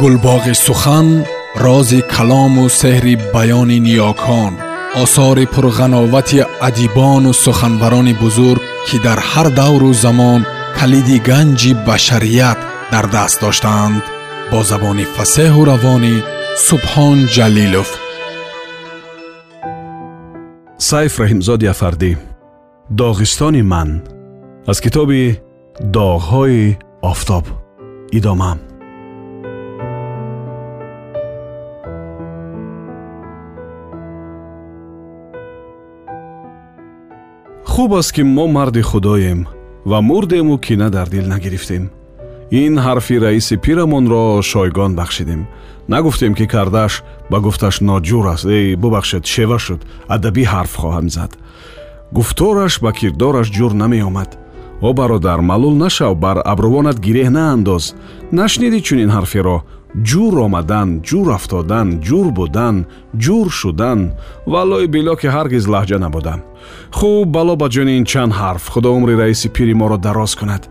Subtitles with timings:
[0.00, 1.08] гулбоғи сухан
[1.64, 4.52] рози калому сеҳри баёни ниёкон
[5.02, 10.40] осори пурғановати адибону суханбарони бузург ки дар ҳар давру замон
[10.78, 12.58] калиди ганҷи башарият
[12.92, 14.02] дар даст доштаанд
[14.50, 16.14] бо забони фасеҳу равонӣ
[16.66, 17.90] субҳон ҷалилов
[20.90, 22.10] сайф раҳимзоди афардӣ
[23.00, 23.90] доғистони ман
[24.70, 25.22] аз китоби
[25.96, 26.62] доғҳои
[27.12, 27.44] офтоб
[28.18, 28.52] идома
[37.80, 39.46] хуб аст ки мо марди худоем
[39.86, 41.90] ва мурдему кина дар дил нагирифтем.
[42.50, 45.48] Ин ҳарфи раиси пирамонро шойгон бахшидем.
[45.88, 48.44] Нагуфтем ки кардаш ба гуфташ ноҷур аст.
[48.44, 49.80] Эй бубахшед шева шуд.
[50.14, 51.32] Адабӣ ҳарф хоҳам зад.
[52.12, 54.30] Гуфтораш ба кирдораш ҷур намеомад.
[54.82, 57.84] О бародар маълул нашав бар абрувонат гиреҳ наандоз.
[58.32, 59.56] Нашнидӣ чунин ҳарферо
[59.94, 62.76] ҷур омадан ҷур афтодан ҷур будан
[63.24, 64.00] ҷур шудан
[64.52, 66.40] валлои било ки ҳаргиз лаҳҷа набудам
[66.98, 70.62] хуб бало ба ҷони ин чанд ҳарф худо умри раиси пири моро дароз кунад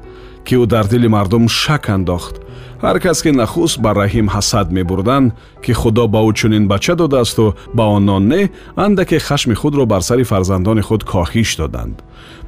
[0.46, 2.36] ки ӯ дар дили мардум шак андохт
[2.84, 7.46] ҳар кас ки нахуст ба раҳим ҳасад мебурданд ки худо ба ӯ чунин бача додаасту
[7.78, 8.42] ба онон не
[8.86, 11.96] андаке хашми худро бар сари фарзандони худ коҳиш доданд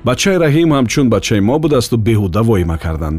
[0.07, 3.17] бачаи раҳим ҳамчун бачаи мо будасту беҳуда воима карданд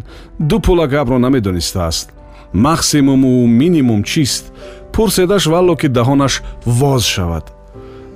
[0.48, 2.08] ду пула гапро намедонистааст
[2.52, 4.52] максимуму минимум чист
[4.92, 7.52] пурседаш валло ки таҳонаш воз шавад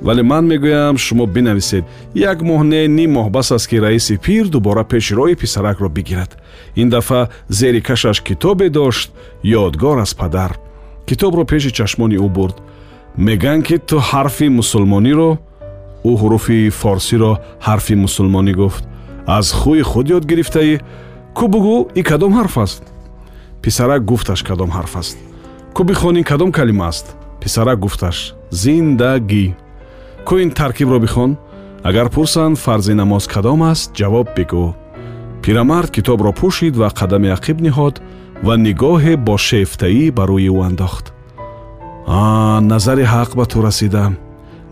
[0.02, 1.84] вале ман мегӯям шумо бинависед
[2.14, 6.36] як моҳ не ним моҳ бас аст ки раиси пир дубора пеши роҳи писаракро бигирад
[6.76, 9.10] ин дафъа зери кашаш китобе дошт
[9.44, 10.58] ёдгор аз падар
[11.06, 12.56] китобро пеши чашмони ӯ бурд
[13.18, 15.30] мегӯянд ки ту ҳарфи мусулмониро
[16.04, 17.32] ӯ ҳуруфи форсиро
[17.66, 18.84] ҳарфи мусулмонӣ гуфт
[19.26, 20.74] аз хӯи худ ёд гирифтаӣ
[21.36, 22.82] кӯ бугӯ и кадом ҳарф аст
[23.66, 25.16] писарак гуфташ кадом ҳарф аст.
[25.74, 27.06] Кӯ бихонӣ кадом калима аст?
[27.42, 28.18] Писарак гуфташ.
[28.60, 29.46] Зиндагӣ.
[30.26, 31.30] Кӯ ин таркибро бихон?
[31.88, 34.66] Агар пурсанд фарзи намоз кадом аст ҷавоб бигӯ.
[35.42, 37.96] Пирамард китобро пӯшид ва қадами ақиб ниҳод
[38.46, 41.06] ва нигоҳе бо шефтаӣ ба рӯи ӯ андохт.
[42.06, 42.20] А
[42.70, 44.04] назари ҳақ ба ту расида.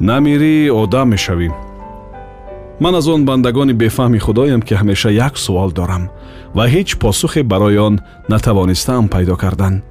[0.09, 1.49] Намирӣ одам мешавӣ
[2.81, 6.11] ман аз он бандагони бефаҳми худоям ки ҳамеша як суол дорам
[6.55, 9.83] ва ҳеҷ посухе барои он натавонистаам пайдо кардан.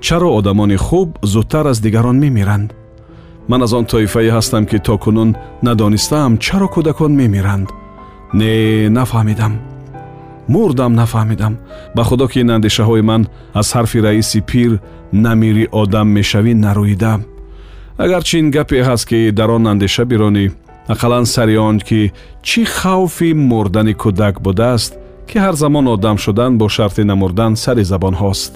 [0.00, 2.74] Чаро одамони хуб зудтар аз дигарон мемиранд?
[3.48, 7.68] Ман аз он тоифае ҳастам ки то кунун надонистаам чаро кӯдакон мемиранд?
[8.34, 9.52] Не нафаҳмидам.
[10.48, 11.54] Мурдам нафаҳмидам.
[11.96, 13.22] Ба худо ки ин андешаҳои ман
[13.54, 14.72] аз ҳарфи раиси пир
[15.12, 17.14] намири одам мешавӣ нарӯида
[17.98, 20.46] агарчи ин гапе ҳаст ки дар он андеша биронӣ
[20.92, 22.12] ақаллан сари он ки
[22.42, 24.92] чӣ хавфи мурдани кӯдак будааст
[25.28, 28.52] ки ҳар замон одам шудан бо шарти намурдан сари забонҳост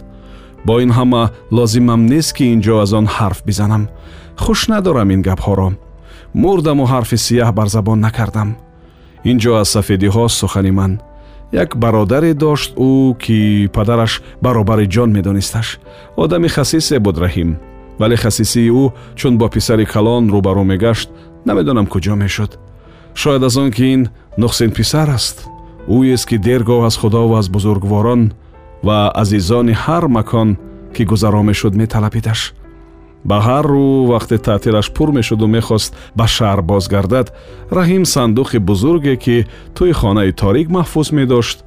[0.67, 3.89] бо ин ҳама лозимам нест ки ин ҷо аз он ҳарф бизанам.
[4.37, 5.69] Хуш надорам ин гапҳоро.
[6.43, 8.57] Мурдаму ҳарфи сияҳ бар забон накардам.
[9.31, 10.93] Ин ҷо аз сафедиҳо сухани ман.
[11.53, 14.13] Як бародаре дошт ӯ ки падараш
[14.45, 15.79] баробари ҷон медонисташ.
[16.17, 17.51] Одами хасисе буд раҳим
[18.01, 21.09] вале хасисии ӯ чун бо писари калон рӯбарӯ мегашт
[21.49, 22.53] намедонам куҷо мешуд
[23.21, 24.03] шояд аз он ки ин
[24.43, 25.37] нухсин писар аст
[25.97, 28.23] ӯест ки дергоҳ аз худову аз бузургворон
[28.87, 30.49] ва азизони ҳар макон
[30.95, 32.41] ки гузаро мешуд металабидаш
[33.29, 37.27] ба ҳар рӯ вақте таътилаш пур мешуду мехост ба шаҳр бозгардад
[37.79, 39.37] раҳим сандуқи бузурге ки
[39.77, 41.59] тӯи хонаи торик маҳфуз медошт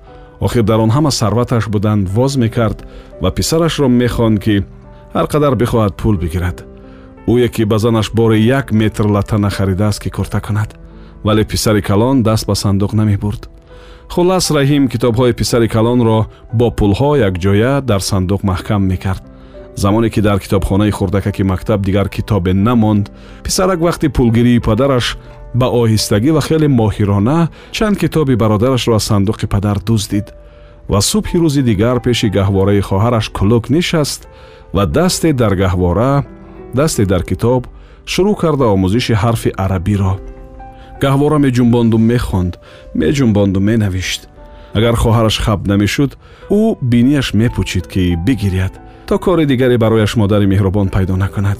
[0.45, 2.79] охир дар он ҳама сарваташ буданд воз мекард
[3.21, 4.55] ва писарашро мехонд ки
[5.15, 6.70] ҳар қадар бихоҳад пул бигирад
[7.27, 10.75] ӯе ки ба занаш бори як метр лата нахаридааст ки курта кунад.
[11.23, 13.49] Вале писари калон даст ба сандуқ намебурд.
[14.09, 19.23] Хулас раҳим китобҳои писари калонро бо пулҳо якҷоя дар сандуқ маҳкам мекард.
[19.75, 23.11] Замоне ки дар китобхонаи хурдакаки мактаб дигар китобе намонд
[23.43, 25.17] писарак вақти пулгирии падараш
[25.53, 30.33] ба оҳистагӣ ва хеле моҳирона чанд китоби бародарашро аз сандуқи падар дуздид.
[30.89, 34.27] Ва субҳи рӯзи дигар пеши гаҳвораи хоҳараш кулук нишаст
[34.73, 36.25] ва дасте дар гаҳвора
[36.73, 37.61] дасте дар китоб
[38.11, 40.13] шурӯъ карда омӯзиши ҳарфи арабиро.
[41.03, 42.53] Гаҳвора меҷунбонду мехонд
[43.01, 44.21] меҷунбонду менавишт.
[44.77, 46.11] Агар хоҳараш хаб намешуд
[46.59, 48.73] ӯ бинияш мепӯчид ки бигиряд
[49.11, 51.59] то кори дигаре барояш модари меҳрубон пайдо накунад.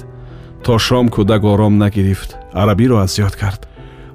[0.63, 3.61] То шом кӯдак ором нагирифт арабиро аз ёд кард.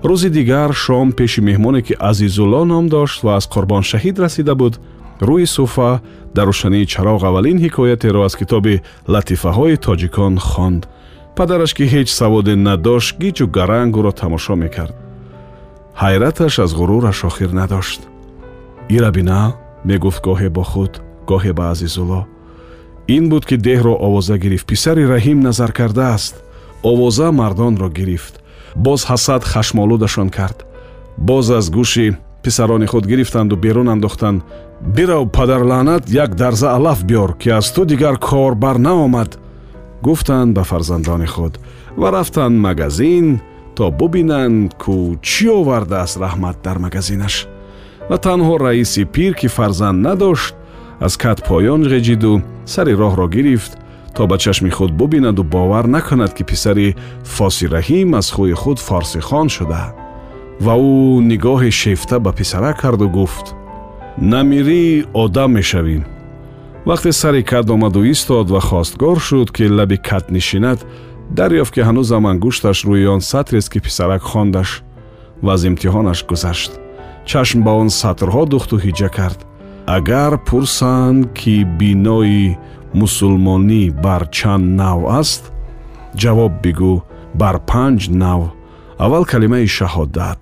[0.08, 4.74] Рӯзи дигар шом пеши меҳмоне ки азизулло ном дошт ва аз қурбон шаҳид расида буд
[5.20, 6.00] рӯи суфа
[6.34, 8.82] дар рӯшании чароғ аввалин ҳикоятеро аз китоби
[9.12, 10.82] латифаҳои тоҷикон хонд.
[11.36, 14.94] Падараш ки ҳеҷ саводе надошт гиҷу гаранг ӯро тамошо мекард.
[16.02, 18.00] Ҳайраташ аз ғурураш охир надошт.
[18.96, 19.40] Ира бина
[19.88, 20.92] мегуфт гоҳе бо худ
[21.30, 22.22] гоҳе ба азизулло.
[23.16, 24.66] Ин буд ки деҳро овоза гирифт.
[24.66, 26.34] Писари раҳим назар кардааст.
[26.82, 28.34] Овоза мардонро гирифт.
[28.74, 30.58] Боз ҳасад хашмолудашон кард.
[31.28, 32.16] Боз аз гӯши
[32.46, 34.42] писарони худ гирифтанду берун андохтанд
[34.80, 39.38] бирав падарлаънат як дарза алаф биёр ки аз ту дигар кор бар наомад
[40.02, 41.58] гуфтанд ба фарзандони худ
[41.96, 43.40] ва рафтанд магазин
[43.74, 47.34] то бубинанд кӯ чӣ овардааст раҳмат дар магазинаш
[48.10, 50.54] ва танҳо раиси пир ки фарзанд надошт
[51.00, 53.72] аз кат поён ғеҷиду сари роҳро гирифт
[54.14, 59.48] то ба чашми худ бубинаду бовар накунад ки писари фоси раҳим аз хӯи худ форсихон
[59.48, 60.05] шуда
[60.64, 63.46] ва ӯ нигоҳи шефта ба писарак карду гуфт
[64.32, 64.84] намирӣ
[65.22, 65.96] одам мешавӣ
[66.88, 70.78] вақте сари кат омаду истод ва хостгор шуд ки лаби кат нишинад
[71.38, 74.70] дарёфт ки ҳанӯзам ангушташ рӯи он сатрест ки писарак хондаш
[75.42, 76.72] ва аз имтиҳонаш гузашт.
[77.30, 79.38] Чашм ба он сатрҳо духту ҳиҷа кард.
[79.96, 82.56] Агар пурсанд ки бинои
[83.00, 85.42] мусулмонӣ бар чанд нав аст?
[86.20, 86.94] Ҷавоб бигӯ
[87.40, 88.40] бар панҷ нав
[88.98, 90.40] аввал калимаи шаҳодат.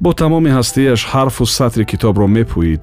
[0.00, 2.82] Бо тамоми ҳастияш ҳарфу сатри китобро мепӯид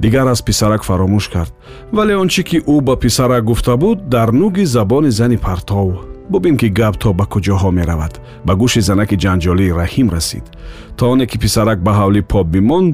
[0.00, 1.52] дигар аз писарак фаромӯш кард.
[1.92, 5.88] Вале он чӣ ки ӯ ба писарак гуфта буд дар нуги забони зани партов
[6.30, 8.20] бубин ки гап то ба куҷоҳо меравад.
[8.44, 10.44] Ба гӯши занаки ҷанҷолии раҳим расид.
[10.96, 12.92] То оне ки писарак ба ҳавлӣ по бимонд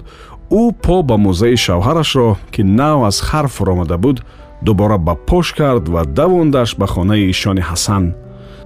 [0.51, 4.17] ӯ по ба мӯзаи шавҳарашро ки нав аз хар фуромада буд
[4.63, 8.05] дубора ба пош кард ва давондаш ба хонаи ишони ҳасан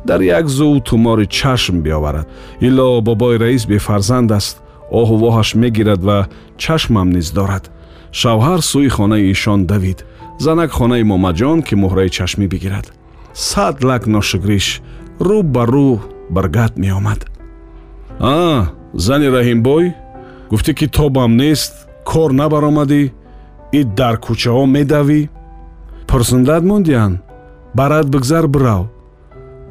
[0.08, 2.26] дар як зӯ тумори чашм биоварад.
[2.60, 4.56] Ило бобои раис бефарзанд аст.
[5.00, 6.18] Оҳувоҳаш мегирад ва
[6.56, 7.64] чашмам низ дорад.
[8.20, 9.98] Шавҳар сӯи хонаи ишон давид.
[10.44, 12.86] Занак хонаи момаҷон ки муҳраи чашмӣ бигирад.
[13.48, 14.66] Сад лак ношугриш
[15.26, 15.90] рӯ ба рӯ
[16.34, 17.20] баргат меомад.
[18.20, 18.66] А
[19.04, 19.84] зани раҳимбой
[20.50, 21.72] гуфтӣ ки тобам нест
[22.10, 23.02] кор набаромадӣ
[23.78, 25.20] и дар кӯчаҳо медавӣ.
[26.08, 27.12] Пурсундат мондиян
[27.78, 28.84] барад бигзар бирав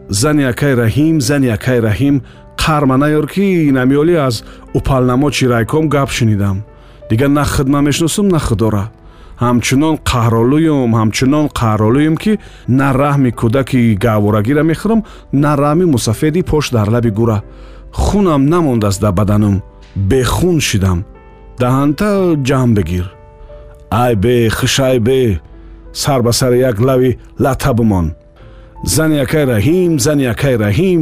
[0.09, 2.21] зани акай раҳим зани акай раҳим
[2.57, 4.43] қарма наёр ки намёлӣ аз
[4.73, 6.63] упалнамочи райком гап шунидам.
[7.09, 8.91] Дигар на хидма мешиносум на худора
[9.39, 15.01] ҳамчунон қаҳролӯюм ҳамчунон қаҳролӯюм ки на раҳми кӯдаки гаъворагира мехӯрам
[15.33, 17.39] на раҳми мусафеди пош дар лаби гура.
[17.91, 19.55] Хунам намондааст дар баданам
[19.95, 20.99] бехун шидам.
[21.61, 22.09] Даҳанта
[22.47, 23.17] ҷамъ бигир
[23.89, 25.39] ай бе хишай бе
[25.93, 28.13] сар ба сари як лави лата бимон
[28.87, 31.01] зани якай раҳим зани якай раҳим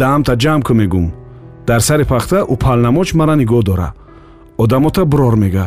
[0.00, 1.06] даҳамта ҷамъ ку мегум
[1.68, 3.88] дар сари пахта упалнамоч мара нигоҳ дора.
[4.62, 5.66] Одамота бурор мега.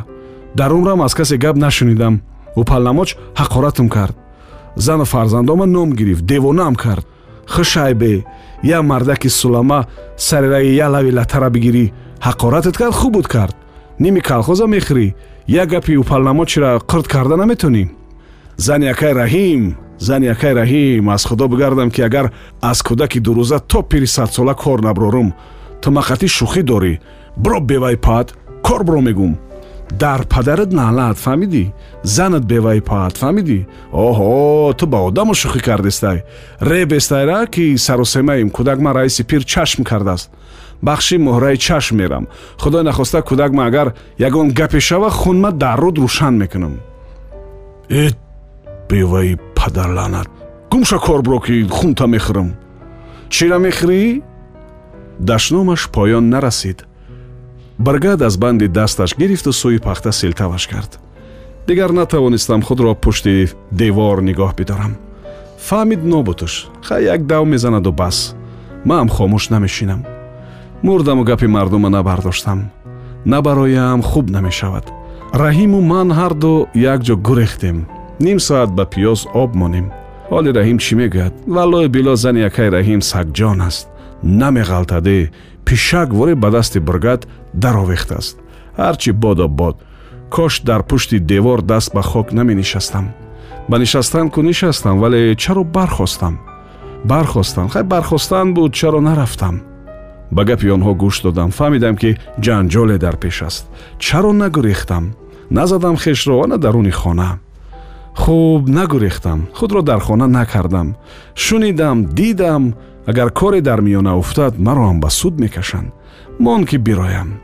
[0.56, 2.21] Дар умрам аз касе гап нашунидам.
[2.56, 4.15] Упалнамоч ҳақоратам кард.
[4.75, 7.06] Зану фарзандома ном гирифт девонаам кард.
[7.53, 8.25] Хишайбе
[8.63, 9.80] я мардаки сулама
[10.18, 11.86] сарераи я лави латара бигирӣ
[12.27, 13.56] ҳақоратат кард хуб буд кард.
[14.00, 15.07] Ними калхоза мехӯрӣ
[15.48, 17.83] як гапи упалнамочира қирд карда наметонӣ?
[18.57, 19.75] Зани якай раҳим
[20.07, 22.27] зани якай раҳим аз худо бигардам ки агар
[22.62, 25.30] аз кӯдаки дурӯза то пири садсола кор наброрум
[25.81, 26.94] ту мақати шӯхӣ дорӣ
[27.44, 28.27] биро бевай пад
[28.65, 29.33] кор биро мегум.
[30.00, 31.63] Дар падарат наълат фаҳмидӣ?
[32.03, 33.59] Занат беваи паат фаҳмидӣ?
[34.06, 36.18] Оҳо ту ба одаму шӯхӣ кардестай.
[36.69, 40.30] Ребестайра ки сарусемаим кӯдакма раиси пир чашм кардааст.
[40.88, 42.27] Бахши муҳраи чашм мерам.
[42.62, 43.88] Худой нахоста кӯдакма агар
[44.27, 46.74] ягон гапе шава хунма дар руд рӯшан мекунам.
[47.89, 48.09] Э
[48.89, 50.28] беваи падарланат
[50.72, 52.50] гумша кор биро ки хунта мехӯрам
[53.30, 54.22] чира мехӯрӣ
[55.20, 56.86] дашномаш поён нарасид.
[57.77, 61.00] Баргад аз банди дасташ гирифту сӯи пахта силтаваш кард.
[61.68, 64.94] Дигар натавонистам худро пушти девор нигоҳ бидорам.
[65.68, 66.53] Фаҳмид нобутуш
[66.88, 68.36] ха як дав мезанаду бас.
[68.86, 70.06] Маам хомӯш намешинам.
[70.84, 72.60] Мурдаму гапи мардума набардоштам.
[73.25, 74.86] Набароям хуб намешавад.
[75.34, 77.77] Раҳиму ман ҳарду якҷо гурехтем
[78.22, 79.88] ним соат ба пиёз об монем.
[80.32, 81.34] Ҳоли раҳим чӣ мегӯяд?
[81.56, 83.88] Валлои било зани якай раҳим сагҷон аст.
[84.24, 85.32] Намеғалтаде
[85.66, 87.22] пишак воре ба дасти бургат
[87.54, 88.36] даровехтааст
[88.78, 89.75] ҳарчи бодо бод
[90.30, 93.06] кош дар пушти девор даст ба хок наменишастам
[93.70, 96.40] ба нишастан ку нишастам вале чаро бархостам.
[97.04, 99.62] Бархостам хай бархостан буд чаро нарафтам.
[100.32, 103.63] Ба гапи онҳо гӯш додам фаҳмидам ки ҷанҷоле дар пеш аст.
[104.00, 105.13] Чаро нагурехтам.
[105.50, 107.40] Назадам хешро ана даруни хона
[108.15, 110.96] хуб нагурехтам худро дар хона накардам.
[111.36, 112.75] Шунидам дидам
[113.06, 115.91] агар коре дар миёна уфтад маро ҳам ба суд мекашанд.
[116.39, 117.39] Мон ки бироям.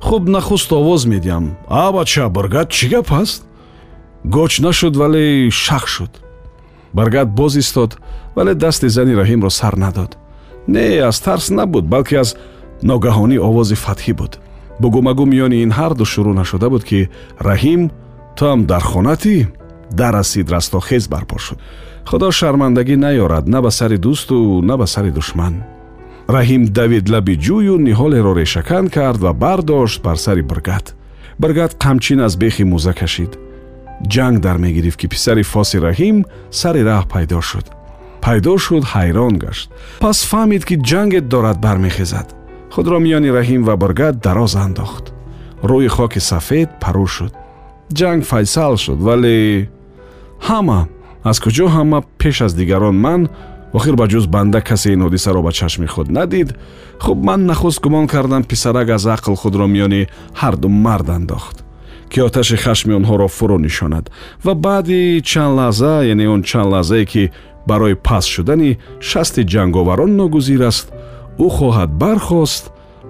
[0.00, 1.56] Хуб нахуст овоз медиҳам.
[1.68, 3.44] А бача баргат чӣ гап аст
[4.24, 6.10] гоч нашуд вале шах шуд.
[6.92, 7.98] Баргат боз истод
[8.34, 10.16] вале дасти зани раҳимро сар надод.
[10.66, 12.36] Не аз тарс набуд балки аз
[12.82, 14.38] ногаҳонӣ овози фатҳӣ буд.
[14.80, 17.90] Бугумагу миёни ин ҳарду шурӯъ нашуда буд ки раҳим
[18.36, 19.36] ту ҳам дар хонатӣ
[20.00, 21.58] дарасид растохез барпо шуд.
[22.08, 25.54] Худо шармандагӣ наёрад на ба сари дӯсту на ба сари душман.
[26.28, 30.86] Раҳим давид лаби ҷӯю ниҳолеро решакан кард ва бардошт бар сари биргат
[31.42, 33.32] биргат қамчин аз бехи мӯза кашид.
[34.12, 36.16] Ҷанг дар мегирифт ки писари фоси раҳим
[36.50, 37.66] сари раҳ пайдо шуд.
[38.24, 39.70] Пайдо шуд ҳайрон гашт.
[40.00, 42.28] Пас фаҳмид ки ҷангет дорад бармехезад.
[42.74, 45.04] Худро миёни раҳим ва биргат дароз андохт.
[45.70, 47.32] Рӯи хоки сафед парӯ шуд.
[47.98, 49.68] Ҷанг файсал шуд вале
[50.48, 50.80] ҳама
[51.30, 53.20] аз куҷо ҳама пеш аз дигарон ман
[53.72, 56.48] охир ба ҷуз банда касе ин ҳодисаро ба чашми худ надид
[57.04, 60.02] хуб ман нахуст гумон кардам писарак аз ақл худро миёни
[60.40, 61.56] ҳарду мард андохт
[62.10, 64.04] ки оташи хашми онҳоро фурӯ нишонад
[64.44, 67.22] ва баъди чанд лаҳза яъне он чанд лаҳзае ки
[67.68, 70.86] барои паст шудани шасти ҷанговарон ногузир аст
[71.44, 72.64] ӯ хоҳад бархост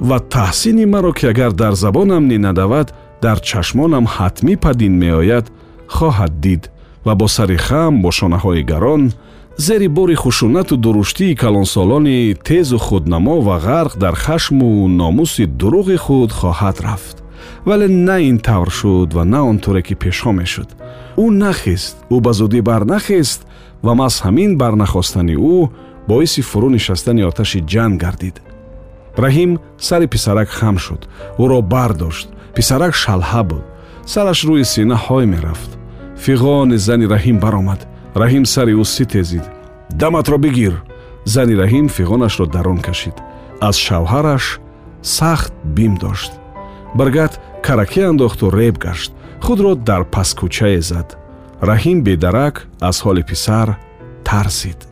[0.09, 2.89] ва таҳсини маро ки агар дар забонам ни надавад
[3.25, 5.47] дар чашмонам ҳатмӣ падин меояд
[5.97, 6.63] хоҳад дид
[7.05, 9.13] ва бо сари хам бо шонаҳои гарон
[9.57, 16.81] зери бори хушунату дуруштии калонсолони тезу худнамо ва ғарқ дар хашму номуси дурӯғи худ хоҳад
[16.81, 17.17] рафт.
[17.67, 20.69] Вале на ин тавр шуд ва на он туре ки пешҳо мешуд.
[21.17, 23.41] Ӯ нахист ӯ ба зудӣ барнахист
[23.83, 25.71] ва маҳз ҳамин барнахостани ӯ
[26.09, 28.37] боиси фурӯ нишастани оташи ҷанг гардид.
[29.17, 31.03] Раҳим сари писарак хам шуд.
[31.43, 32.29] Ӯро бардошт.
[32.57, 33.65] Писарак шалҳа буд.
[34.13, 35.82] Сараш рӯи сина ҳой мерафт
[36.25, 37.81] фиғони зани раҳим баромад.
[38.23, 39.45] Раҳим сари ӯ ситезид
[40.01, 40.75] даматро бигир.
[41.35, 43.17] Зани раҳим фиғонашро дарун кашид.
[43.69, 44.45] Аз шавҳараш
[45.03, 46.33] сахт бим дошт.
[46.99, 47.33] Баргат
[47.67, 49.11] каракӣ андохту реб гашт.
[49.45, 51.09] Худро дар паскӯчае зад.
[51.71, 52.55] Раҳим бедарак
[52.89, 53.69] аз ҳоли писар
[54.25, 54.92] тарсид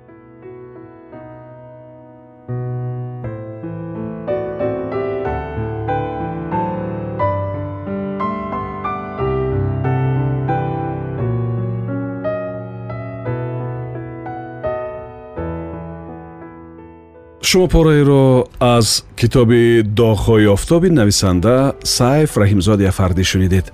[17.50, 21.56] шумо пораеро аз китоби доғҳои офтоби нависанда
[21.96, 23.66] сайф раҳимзоди афардӣ шунидед.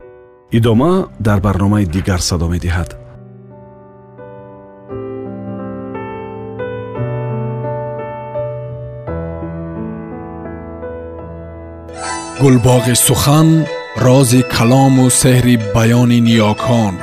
[0.59, 0.93] Идома
[1.27, 2.91] дар барномаи дигар садо медиҳад.
[12.43, 13.49] Гулбоғи сухан
[14.07, 16.95] рози калому сеҳри баёни ниёкон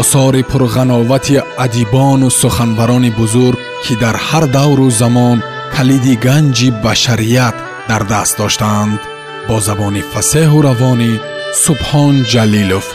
[0.00, 5.38] осори пурғановати адибону суханбарони бузург ки дар ҳар давру замон
[5.75, 7.55] калиди ганҷи башарият
[7.89, 8.99] дар даст доштаанд
[9.47, 11.13] бо забони фасеҳу равонӣ
[11.63, 12.87] субҳон ҷалилов